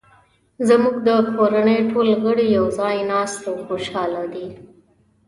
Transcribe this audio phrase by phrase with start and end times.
[0.67, 4.47] زموږ د کورنۍ ټول غړي یو ځای ناست او خوشحاله دي